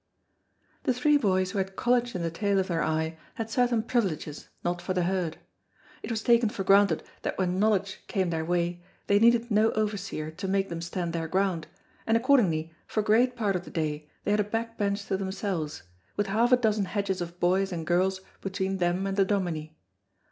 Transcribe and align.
The 0.81 0.95
three 0.95 1.15
boys 1.17 1.51
who 1.51 1.59
had 1.59 1.75
college 1.75 2.15
in 2.15 2.23
the 2.23 2.31
tail 2.31 2.57
of 2.57 2.69
their 2.69 2.81
eye 2.81 3.19
had 3.35 3.51
certain 3.51 3.83
privileges 3.83 4.47
not 4.63 4.81
for 4.81 4.95
the 4.95 5.03
herd. 5.03 5.37
It 6.01 6.09
was 6.09 6.23
taken 6.23 6.49
for 6.49 6.63
granted 6.63 7.03
that 7.21 7.37
when 7.37 7.59
knowledge 7.59 7.99
came 8.07 8.31
their 8.31 8.43
way 8.43 8.81
they 9.05 9.19
needed 9.19 9.51
no 9.51 9.69
overseer 9.73 10.31
to 10.31 10.47
make 10.47 10.69
them 10.69 10.81
stand 10.81 11.13
their 11.13 11.27
ground, 11.27 11.67
and 12.07 12.17
accordingly 12.17 12.73
for 12.87 13.03
great 13.03 13.35
part 13.35 13.55
of 13.55 13.63
the 13.63 13.69
day 13.69 14.09
they 14.23 14.31
had 14.31 14.39
a 14.39 14.43
back 14.43 14.75
bench 14.75 15.05
to 15.05 15.17
themselves, 15.17 15.83
with 16.17 16.25
half 16.25 16.51
a 16.51 16.57
dozen 16.57 16.85
hedges 16.85 17.21
of 17.21 17.39
boys 17.39 17.71
and 17.71 17.85
girls 17.85 18.21
between 18.41 18.77
them 18.77 19.05
and 19.05 19.17
the 19.17 19.23
Dominie. 19.25 19.77